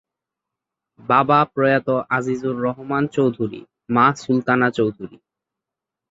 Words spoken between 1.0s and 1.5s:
বাবা